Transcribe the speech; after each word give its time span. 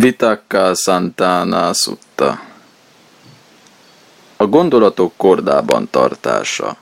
Vitakká 0.00 0.74
Santana 0.74 1.72
Sutta 1.72 2.40
A 4.36 4.46
gondolatok 4.46 5.12
kordában 5.16 5.88
tartása 5.90 6.76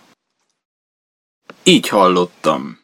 Így 1.63 1.89
hallottam. 1.89 2.81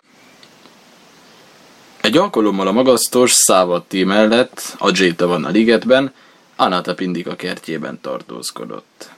Egy 2.01 2.17
alkalommal 2.17 2.67
a 2.67 2.73
magasztos 2.73 3.33
Szávatti 3.33 4.05
mellett, 4.05 4.75
a 4.79 4.91
Jéta 4.95 5.27
van 5.27 5.45
a 5.45 5.49
ligetben, 5.49 6.15
Anata 6.57 6.95
Pindika 6.95 7.37
kertjében 7.37 8.01
tartózkodott. 8.01 9.11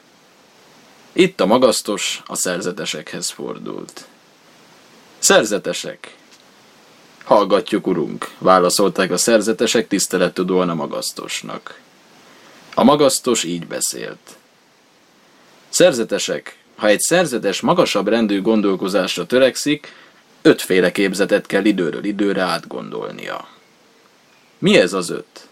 Itt 1.12 1.40
a 1.40 1.46
magasztos 1.46 2.22
a 2.26 2.34
szerzetesekhez 2.34 3.30
fordult. 3.30 4.06
Szerzetesek, 5.18 6.16
Hallgatjuk, 7.27 7.86
urunk, 7.86 8.30
válaszolták 8.38 9.11
a 9.11 9.16
szerzetesek 9.16 9.88
tisztelettudóan 9.88 10.68
a 10.68 10.74
magasztosnak. 10.74 11.80
A 12.74 12.84
magasztos 12.84 13.45
így 13.45 13.66
beszélt. 13.66 14.37
Szerzetesek, 15.69 16.59
ha 16.77 16.86
egy 16.86 17.00
szerzetes 17.00 17.60
magasabb 17.60 18.09
rendű 18.09 18.42
gondolkozásra 18.42 19.27
törekszik, 19.27 19.92
ötféle 20.42 20.92
képzetet 20.92 21.47
kell 21.47 21.64
időről 21.64 22.05
időre 22.05 22.42
átgondolnia. 22.42 23.48
Mi 24.58 24.78
ez 24.78 24.92
az 24.92 25.11
öt? 25.11 25.48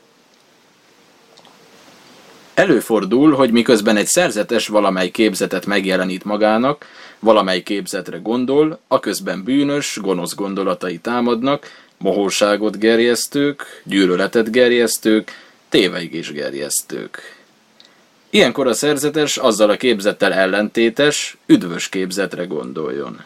Előfordul, 2.55 3.33
hogy 3.35 3.51
miközben 3.51 3.97
egy 3.97 4.07
szerzetes 4.07 4.67
valamely 4.69 5.11
képzetet 5.11 5.67
megjelenít 5.67 6.25
magának, 6.25 6.87
valamely 7.19 7.63
képzetre 7.63 8.19
gondol, 8.19 8.79
aközben 8.89 9.45
bűnös, 9.45 9.99
gonosz 10.03 10.35
gondolatai 10.35 10.99
támadnak, 10.99 11.71
mohóságot 11.97 12.79
gerjesztők, 12.79 13.83
gyűlöletet 13.85 14.51
gerjesztők, 14.51 15.33
téveigés 15.69 16.33
gerjesztők. 16.33 17.37
Ilyenkor 18.31 18.67
a 18.67 18.75
szerzetes 18.75 19.37
azzal 19.37 19.71
a 19.71 19.77
képzettel 19.77 20.33
ellentétes, 20.33 21.37
üdvös 21.47 21.89
képzetre 21.89 22.45
gondoljon. 22.45 23.25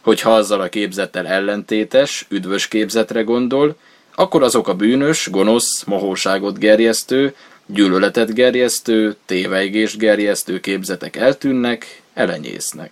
Hogyha 0.00 0.34
azzal 0.34 0.60
a 0.60 0.68
képzettel 0.68 1.26
ellentétes, 1.26 2.26
üdvös 2.28 2.68
képzetre 2.68 3.22
gondol, 3.22 3.76
akkor 4.14 4.42
azok 4.42 4.68
a 4.68 4.74
bűnös, 4.74 5.28
gonosz, 5.30 5.84
mohóságot 5.84 6.58
gerjesztő, 6.58 7.34
gyűlöletet 7.72 8.34
gerjesztő, 8.34 9.16
téveigést 9.26 9.98
gerjesztő 9.98 10.60
képzetek 10.60 11.16
eltűnnek, 11.16 12.02
elenyésznek. 12.14 12.90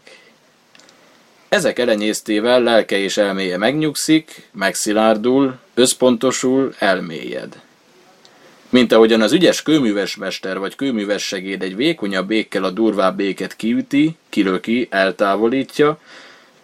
Ezek 1.49 1.79
elenyésztével 1.79 2.63
lelke 2.63 2.99
és 2.99 3.17
elméje 3.17 3.57
megnyugszik, 3.57 4.49
megszilárdul, 4.53 5.59
összpontosul, 5.75 6.75
elmélyed. 6.79 7.61
Mint 8.69 8.93
ahogyan 8.93 9.21
az 9.21 9.33
ügyes 9.33 9.63
kőműves 9.63 10.17
mester 10.17 10.59
vagy 10.59 10.77
kőműves 10.77 11.23
segéd 11.23 11.63
egy 11.63 11.77
vékonyabb 11.77 12.27
békkel 12.27 12.65
a 12.65 12.71
durvább 12.71 13.17
béket 13.17 13.57
kiüti, 13.57 14.17
kilöki, 14.29 14.87
eltávolítja, 14.91 16.01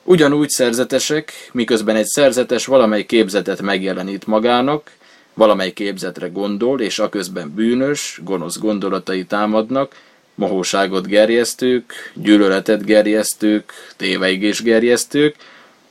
ugyanúgy 0.03 0.49
szerzetesek, 0.49 1.33
miközben 1.53 1.97
egy 1.97 2.07
szerzetes 2.07 2.67
valamely 2.67 3.07
képzetet 3.07 3.63
megjelenít 3.63 4.27
magának, 4.27 4.91
valamely 5.37 5.73
képzetre 5.73 6.29
gondol, 6.29 6.81
és 6.81 6.99
aközben 6.99 7.53
bűnös, 7.55 8.21
gonosz 8.25 8.59
gondolatai 8.59 9.25
támadnak, 9.25 9.95
mohóságot 10.35 11.07
gerjesztők, 11.07 12.13
gyűlöletet 12.15 12.85
gerjesztők, 12.85 13.73
téveigés 13.97 14.63
gerjesztők, 14.63 15.37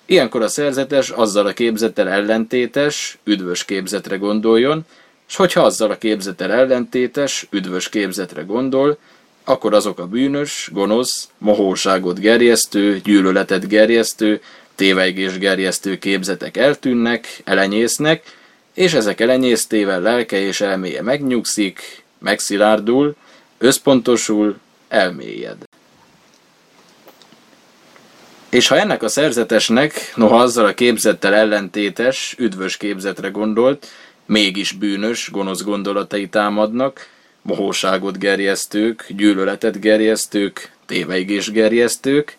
ilyenkor 0.06 0.42
a 0.42 0.48
szerzetes 0.48 1.10
azzal 1.10 1.46
a 1.46 1.54
képzettel 1.54 2.08
ellentétes, 2.08 3.18
üdvös 3.24 3.66
képzetre 3.66 4.16
gondoljon, 4.16 4.86
és 5.28 5.36
hogyha 5.36 5.62
azzal 5.62 5.92
a 5.92 5.98
képzettel 5.98 6.52
ellentétes, 6.52 7.48
üdvös 7.50 7.90
képzetre 7.90 8.42
gondol, 8.42 8.98
akkor 9.44 9.74
azok 9.74 10.00
a 10.00 10.08
bűnös, 10.08 10.70
gonosz, 10.74 11.30
mohóságot 11.38 12.20
gerjesztő, 12.20 13.00
gyűlöletet 13.04 13.68
gerjesztő, 13.68 14.42
téveigés 14.76 15.38
gerjesztő 15.38 15.98
képzetek 15.98 16.58
eltűnnek, 16.58 17.42
elenyésznek, 17.44 18.24
és 18.76 18.94
ezek 18.94 19.22
elenyésztével 19.22 20.02
lelke 20.02 20.38
és 20.38 20.62
elméje 20.62 21.02
megnyugszik, 21.02 22.04
megszilárdul, 22.20 23.16
összpontosul, 23.58 24.58
elmélyed. 24.88 25.58
És 28.50 28.68
ha 28.68 28.78
ennek 28.78 29.04
a 29.04 29.08
szerzetesnek, 29.08 30.14
noha 30.16 30.40
azzal 30.40 30.66
a 30.66 30.74
képzettel 30.74 31.34
ellentétes, 31.34 32.36
üdvös 32.38 32.78
képzetre 32.78 33.30
gondolt, 33.30 33.88
mégis 34.26 34.72
bűnös, 34.72 35.30
gonosz 35.32 35.64
gondolatai 35.64 36.28
támadnak, 36.30 37.08
mohóságot 37.42 38.20
gerjesztők, 38.20 39.06
gyűlöletet 39.10 39.80
gerjesztők, 39.80 40.72
téveigés 40.86 41.52
gerjesztők, 41.52 42.38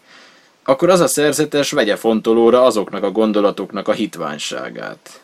akkor 0.65 0.89
az 0.89 1.01
a 1.01 1.09
szerzetes 1.09 1.71
vegye 1.71 1.97
fontolóra 1.97 2.65
azoknak 2.65 3.03
a 3.03 3.11
gondolatoknak 3.11 3.89
a 3.89 3.93
hitványságát. 3.93 5.21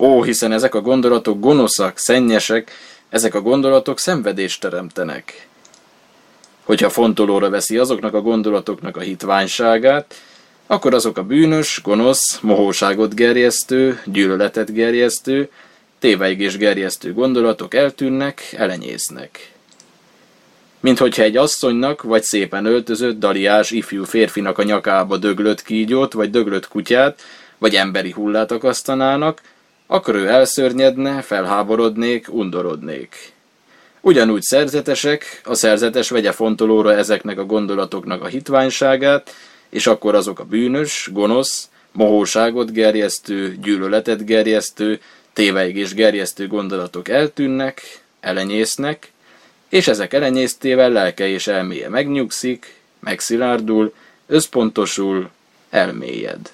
Ó, 0.00 0.22
hiszen 0.22 0.52
ezek 0.52 0.74
a 0.74 0.80
gondolatok 0.80 1.40
gonoszak, 1.40 1.98
szennyesek, 1.98 2.72
ezek 3.08 3.34
a 3.34 3.40
gondolatok 3.40 3.98
szenvedést 3.98 4.60
teremtenek. 4.60 5.48
Hogyha 6.64 6.90
fontolóra 6.90 7.50
veszi 7.50 7.78
azoknak 7.78 8.14
a 8.14 8.20
gondolatoknak 8.20 8.96
a 8.96 9.00
hitványságát, 9.00 10.14
akkor 10.66 10.94
azok 10.94 11.18
a 11.18 11.22
bűnös, 11.22 11.80
gonosz, 11.84 12.38
mohóságot 12.40 13.14
gerjesztő, 13.14 14.00
gyűlöletet 14.04 14.72
gerjesztő, 14.72 15.50
téveigés 15.98 16.56
gerjesztő 16.56 17.12
gondolatok 17.12 17.74
eltűnnek, 17.74 18.54
elenyésznek. 18.56 19.52
Mint 20.80 20.98
hogyha 20.98 21.22
egy 21.22 21.36
asszonynak, 21.36 22.02
vagy 22.02 22.22
szépen 22.22 22.64
öltözött, 22.64 23.18
daliás 23.18 23.70
ifjú 23.70 24.04
férfinak 24.04 24.58
a 24.58 24.62
nyakába 24.62 25.16
döglött 25.16 25.62
kígyót, 25.62 26.12
vagy 26.12 26.30
döglött 26.30 26.68
kutyát, 26.68 27.22
vagy 27.58 27.74
emberi 27.74 28.10
hullát 28.10 28.50
akasztanának, 28.50 29.40
akkor 29.90 30.14
ő 30.14 30.28
elszörnyedne, 30.28 31.22
felháborodnék, 31.22 32.34
undorodnék. 32.34 33.32
Ugyanúgy 34.00 34.42
szerzetesek, 34.42 35.40
a 35.44 35.54
szerzetes 35.54 36.10
vegye 36.10 36.32
fontolóra 36.32 36.94
ezeknek 36.94 37.38
a 37.38 37.44
gondolatoknak 37.44 38.22
a 38.22 38.26
hitványságát, 38.26 39.34
és 39.68 39.86
akkor 39.86 40.14
azok 40.14 40.38
a 40.38 40.44
bűnös, 40.44 41.08
gonosz, 41.12 41.68
mohóságot 41.92 42.72
gerjesztő, 42.72 43.56
gyűlöletet 43.62 44.24
gerjesztő, 44.24 45.00
téveigés 45.32 45.94
gerjesztő 45.94 46.46
gondolatok 46.46 47.08
eltűnnek, 47.08 47.82
elenyésznek, 48.20 49.12
és 49.68 49.88
ezek 49.88 50.12
elenyésztével 50.12 50.90
lelke 50.90 51.28
és 51.28 51.46
elméje 51.46 51.88
megnyugszik, 51.88 52.74
megszilárdul, 53.00 53.94
összpontosul, 54.26 55.30
elmélyed. 55.70 56.50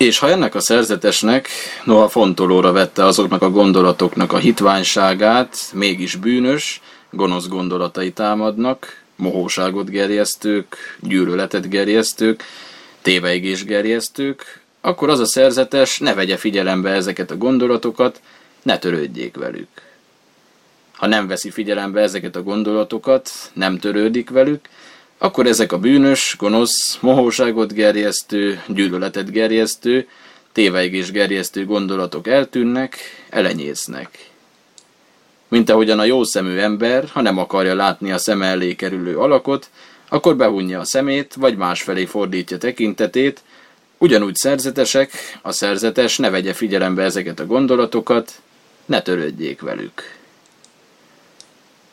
És 0.00 0.18
ha 0.18 0.28
ennek 0.28 0.54
a 0.54 0.60
szerzetesnek, 0.60 1.48
noha 1.84 2.08
fontolóra 2.08 2.72
vette 2.72 3.04
azoknak 3.04 3.42
a 3.42 3.50
gondolatoknak 3.50 4.32
a 4.32 4.38
hitványságát, 4.38 5.56
mégis 5.72 6.16
bűnös, 6.16 6.80
gonosz 7.10 7.48
gondolatai 7.48 8.12
támadnak, 8.12 9.02
mohóságot 9.16 9.90
gerjesztők, 9.90 10.96
gyűlöletet 11.00 11.68
gerjesztők, 11.68 12.44
téveigés 13.02 13.64
gerjesztők, 13.64 14.60
akkor 14.80 15.08
az 15.08 15.20
a 15.20 15.26
szerzetes 15.26 15.98
ne 15.98 16.14
vegye 16.14 16.36
figyelembe 16.36 16.90
ezeket 16.90 17.30
a 17.30 17.36
gondolatokat, 17.36 18.20
ne 18.62 18.78
törődjék 18.78 19.36
velük. 19.36 19.68
Ha 20.92 21.06
nem 21.06 21.26
veszi 21.26 21.50
figyelembe 21.50 22.00
ezeket 22.00 22.36
a 22.36 22.42
gondolatokat, 22.42 23.30
nem 23.52 23.78
törődik 23.78 24.30
velük, 24.30 24.68
akkor 25.22 25.46
ezek 25.46 25.72
a 25.72 25.78
bűnös, 25.78 26.36
gonosz, 26.38 26.98
mohóságot 27.00 27.72
gerjesztő, 27.72 28.62
gyűlöletet 28.66 29.30
gerjesztő, 29.30 30.08
téveigés 30.52 31.10
gerjesztő 31.10 31.64
gondolatok 31.64 32.28
eltűnnek, 32.28 32.96
elenyésznek. 33.30 34.30
Mint 35.48 35.70
ahogyan 35.70 35.98
a 35.98 36.04
jó 36.04 36.24
szemű 36.24 36.56
ember, 36.56 37.04
ha 37.12 37.20
nem 37.20 37.38
akarja 37.38 37.74
látni 37.74 38.12
a 38.12 38.18
szem 38.18 38.42
elé 38.42 38.74
kerülő 38.74 39.18
alakot, 39.18 39.70
akkor 40.08 40.36
behunja 40.36 40.80
a 40.80 40.84
szemét, 40.84 41.34
vagy 41.34 41.56
másfelé 41.56 42.04
fordítja 42.04 42.58
tekintetét, 42.58 43.42
ugyanúgy 43.98 44.34
szerzetesek, 44.34 45.38
a 45.42 45.52
szerzetes 45.52 46.18
ne 46.18 46.30
vegye 46.30 46.52
figyelembe 46.52 47.02
ezeket 47.02 47.40
a 47.40 47.46
gondolatokat, 47.46 48.40
ne 48.84 49.02
törődjék 49.02 49.60
velük. 49.60 50.19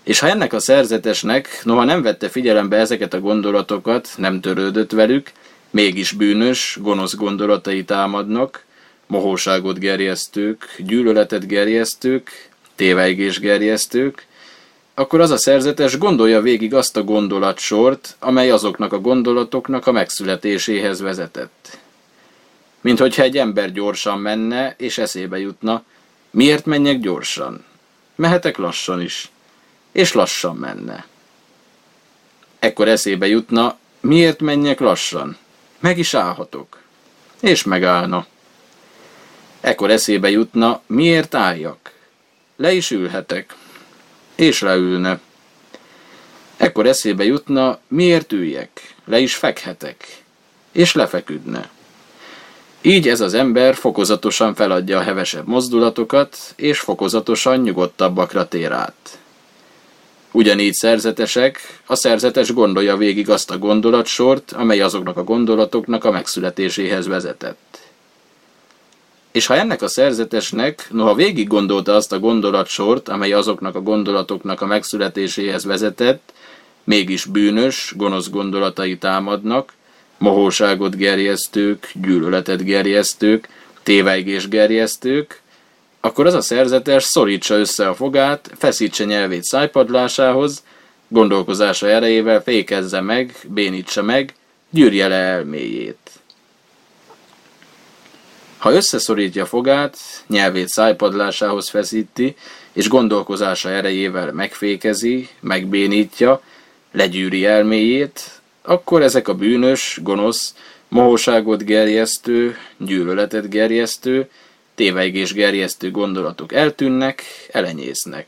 És 0.08 0.20
ha 0.20 0.28
ennek 0.28 0.54
a 0.54 0.60
szerzetesnek, 0.60 1.62
noha 1.64 1.84
nem 1.84 2.02
vette 2.02 2.30
figyelembe 2.30 2.78
ezeket 2.78 3.14
a 3.14 3.20
gondolatokat, 3.20 4.10
nem 4.18 4.42
törődött 4.42 4.92
velük, 4.92 5.32
mégis 5.70 6.12
bűnös, 6.12 6.78
gonosz 6.82 7.16
gondolatai 7.16 7.84
támadnak, 7.84 8.66
mohóságot 9.08 9.80
gerjesztők, 9.80 10.76
gyűlöletet 10.78 11.48
gerjesztők, 11.48 12.50
téveigés 12.76 13.40
gerjesztők, 13.40 14.26
akkor 14.94 15.20
az 15.20 15.32
a 15.32 15.38
szerzetes 15.38 15.98
gondolja 15.98 16.42
végig 16.42 16.74
azt 16.74 16.98
a 16.98 17.04
gondolatsort, 17.04 18.16
amely 18.20 18.50
azoknak 18.52 18.94
a 18.94 19.00
gondolatoknak 19.00 19.88
a 19.88 19.92
megszületéséhez 19.92 21.02
vezetett. 21.02 21.78
Mint 22.82 23.00
hogyha 23.00 23.24
egy 23.24 23.38
ember 23.38 23.72
gyorsan 23.72 24.20
menne, 24.20 24.76
és 24.78 24.98
eszébe 24.98 25.40
jutna, 25.40 25.84
Miért 26.30 26.66
menjek 26.66 27.00
gyorsan? 27.00 27.66
Mehetek 28.16 28.58
lassan 28.58 29.02
is. 29.02 29.32
És 29.98 30.14
lassan 30.14 30.56
menne. 30.56 31.06
Ekkor 32.60 32.88
eszébe 32.88 33.28
jutna, 33.28 33.78
miért 34.00 34.40
menjek 34.40 34.80
lassan? 34.80 35.38
Meg 35.80 35.98
is 35.98 36.14
állhatok. 36.14 36.82
És 37.42 37.64
megállna. 37.64 38.26
Ekkor 39.60 39.92
eszébe 39.92 40.30
jutna, 40.30 40.82
miért 40.86 41.36
álljak? 41.36 41.92
Le 42.56 42.72
is 42.72 42.92
ülhetek. 42.92 43.56
És 44.36 44.62
leülne. 44.62 45.20
Ekkor 46.58 46.86
eszébe 46.86 47.24
jutna, 47.24 47.80
miért 47.88 48.32
üljek? 48.32 48.96
Le 49.06 49.20
is 49.20 49.36
fekhetek. 49.36 50.24
És 50.72 50.94
lefeküdne. 50.94 51.70
Így 52.82 53.08
ez 53.08 53.22
az 53.22 53.34
ember 53.34 53.76
fokozatosan 53.76 54.56
feladja 54.56 54.98
a 54.98 55.04
hevesebb 55.04 55.48
mozdulatokat, 55.48 56.38
és 56.56 56.80
fokozatosan 56.80 57.60
nyugodtabbakra 57.60 58.48
tér 58.48 58.72
át. 58.72 59.20
Ugyanígy 60.38 60.74
szerzetesek, 60.74 61.82
a 61.86 61.96
szerzetes 61.96 62.54
gondolja 62.54 62.98
végig 62.98 63.30
azt 63.30 63.52
a 63.52 63.58
gondolatsort, 63.58 64.52
amely 64.52 64.80
azoknak 64.80 65.18
a 65.18 65.24
gondolatoknak 65.24 66.04
a 66.04 66.12
megszületéséhez 66.12 67.08
vezetett. 67.08 67.80
És 69.32 69.46
ha 69.46 69.56
ennek 69.56 69.82
a 69.82 69.88
szerzetesnek, 69.88 70.88
noha 70.92 71.14
végig 71.14 71.48
gondolta 71.48 71.96
azt 71.96 72.12
a 72.12 72.20
gondolatsort, 72.20 73.10
amely 73.10 73.32
azoknak 73.32 73.76
a 73.76 73.82
gondolatoknak 73.82 74.62
a 74.62 74.66
megszületéséhez 74.66 75.66
vezetett, 75.66 76.34
mégis 76.84 77.26
bűnös, 77.26 77.94
gonosz 77.96 78.30
gondolatai 78.30 78.98
támadnak, 78.98 79.74
mohóságot 80.18 80.96
gerjesztők, 80.96 81.92
gyűlöletet 81.94 82.64
gerjesztők, 82.64 83.48
tévejgés 83.84 84.48
gerjesztők, 84.48 85.42
akkor 86.08 86.26
az 86.26 86.34
a 86.34 86.42
szerzetes 86.42 87.04
szorítsa 87.04 87.56
össze 87.56 87.88
a 87.90 87.96
fogát, 87.96 88.52
feszítse 88.58 89.04
nyelvét 89.04 89.44
szájpadlásához, 89.44 90.64
gondolkozása 91.08 91.90
erejével 91.90 92.42
fékezze 92.42 93.02
meg, 93.02 93.36
bénítsa 93.48 94.02
meg, 94.02 94.34
gyűrje 94.70 95.08
le 95.08 95.16
elméjét. 95.16 95.98
Ha 98.58 98.72
összeszorítja 98.72 99.46
fogát, 99.46 99.98
nyelvét 100.28 100.68
szájpadlásához 100.68 101.70
feszíti, 101.70 102.36
és 102.74 102.90
gondolkozása 102.90 103.70
erejével 103.70 104.32
megfékezi, 104.32 105.30
megbénítja, 105.40 106.42
legyűri 106.92 107.46
elméjét, 107.46 108.42
akkor 108.62 109.02
ezek 109.02 109.28
a 109.28 109.34
bűnös, 109.34 110.00
gonosz, 110.04 110.56
mohóságot 110.88 111.64
gerjesztő, 111.64 112.58
gyűlöletet 112.78 113.50
gerjesztő, 113.50 114.30
tévejgés 114.78 115.34
gerjesztő 115.34 115.92
gondolatok 115.92 116.54
eltűnnek, 116.54 117.24
elenyésznek. 117.52 118.26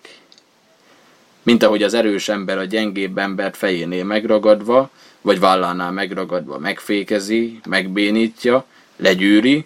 Mint 1.44 1.64
ahogy 1.64 1.84
az 1.84 1.94
erős 1.94 2.30
ember 2.30 2.58
a 2.58 2.64
gyengébb 2.64 3.18
embert 3.18 3.58
fejénél 3.58 4.04
megragadva, 4.04 4.90
vagy 5.22 5.40
vállánál 5.40 5.92
megragadva 5.92 6.60
megfékezi, 6.60 7.60
megbénítja, 7.68 8.66
legyűri, 8.96 9.66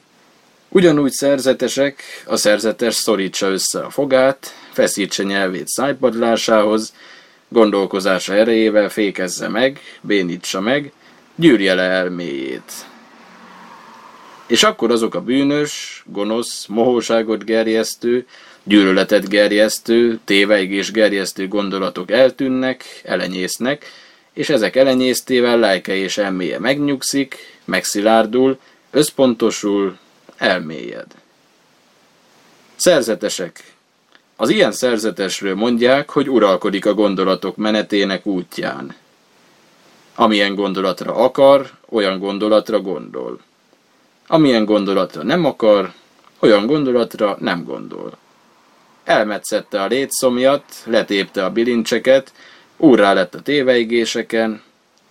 ugyanúgy 0.69 1.12
szerzetesek, 1.12 2.03
a 2.25 2.35
szerzetes 2.35 2.95
szorítsa 2.95 3.50
össze 3.50 3.79
a 3.79 3.89
fogát, 3.89 4.53
feszítse 4.71 5.24
nyelvét 5.24 5.68
szájpadlásához, 5.68 6.94
gondolkozása 7.47 8.33
erejével 8.33 8.89
fékezze 8.89 9.47
meg, 9.47 9.79
bénítsa 10.01 10.59
meg, 10.59 10.91
gyűrje 11.36 11.74
le 11.74 11.83
elméjét. 11.83 12.86
És 14.47 14.63
akkor 14.63 14.91
azok 14.91 15.15
a 15.15 15.21
bűnös, 15.21 16.03
gonosz, 16.07 16.65
mohóságot 16.65 17.45
gerjesztő, 17.45 18.27
gyűlöletet 18.63 19.29
gerjesztő, 19.29 20.19
téveigés 20.25 20.91
gerjesztő 20.91 21.47
gondolatok 21.47 22.11
eltűnnek, 22.11 23.01
elenyésznek, 23.03 23.85
és 24.33 24.49
ezek 24.49 24.75
elenyésztével 24.75 25.59
lelke 25.59 25.95
és 25.95 26.17
elméje 26.17 26.59
megnyugszik, 26.59 27.59
megszilárdul, 27.65 28.59
összpontosul, 28.91 29.97
elmélyed. 30.37 31.05
Szerzetesek, 32.75 33.73
az 34.35 34.49
ilyen 34.49 34.71
szerzetesről 34.71 35.55
mondják, 35.55 36.09
hogy 36.09 36.29
uralkodik 36.29 36.85
a 36.85 36.93
gondolatok 36.93 37.55
menetének 37.55 38.25
útján. 38.25 38.95
Amilyen 40.15 40.55
gondolatra 40.55 41.15
akar, 41.15 41.71
olyan 41.89 42.19
gondolatra 42.19 42.81
gondol. 42.81 43.39
Amilyen 44.33 44.65
gondolatra 44.65 45.24
nem 45.24 45.45
akar, 45.45 45.94
olyan 46.39 46.65
gondolatra 46.65 47.38
nem 47.39 47.63
gondol. 47.63 48.18
Elmetszette 49.03 49.81
a 49.81 49.88
létszomjat, 49.88 50.63
letépte 50.85 51.45
a 51.45 51.50
bilincseket, 51.50 52.33
úrrá 52.77 53.13
lett 53.13 53.35
a 53.35 53.41
téveigéseken, 53.41 54.63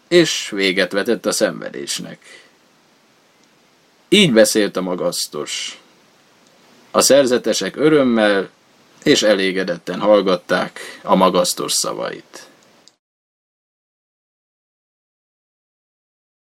és 0.09 0.51
véget 0.55 0.93
vetett 0.93 1.27
a 1.27 1.33
szenvedésnek. 1.33 2.47
Így 4.09 4.33
beszélt 4.33 4.77
a 4.77 4.83
magasztos. 4.83 5.81
A 6.91 7.01
szerzetesek 7.01 7.77
örömmel 7.77 8.49
és 9.03 9.23
elégedetten 9.23 10.01
hallgatták 10.01 10.81
a 11.03 11.15
magasztos 11.15 11.73
szavait. 11.73 12.47